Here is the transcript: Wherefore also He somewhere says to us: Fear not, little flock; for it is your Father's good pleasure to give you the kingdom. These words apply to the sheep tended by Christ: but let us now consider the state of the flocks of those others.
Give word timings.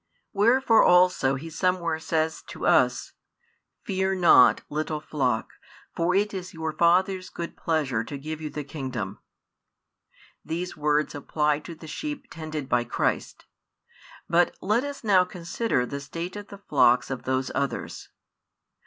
Wherefore 0.33 0.81
also 0.81 1.35
He 1.35 1.51
somewhere 1.51 1.99
says 1.99 2.41
to 2.47 2.65
us: 2.65 3.13
Fear 3.83 4.15
not, 4.15 4.61
little 4.67 4.99
flock; 4.99 5.51
for 5.95 6.15
it 6.15 6.33
is 6.33 6.55
your 6.55 6.71
Father's 6.71 7.29
good 7.29 7.55
pleasure 7.55 8.03
to 8.05 8.17
give 8.17 8.41
you 8.41 8.49
the 8.49 8.63
kingdom. 8.63 9.19
These 10.43 10.75
words 10.75 11.13
apply 11.13 11.59
to 11.59 11.75
the 11.75 11.85
sheep 11.85 12.31
tended 12.31 12.67
by 12.67 12.83
Christ: 12.83 13.45
but 14.27 14.55
let 14.59 14.83
us 14.83 15.03
now 15.03 15.23
consider 15.23 15.85
the 15.85 15.99
state 16.01 16.35
of 16.35 16.47
the 16.47 16.57
flocks 16.67 17.11
of 17.11 17.21
those 17.21 17.51
others. 17.53 18.09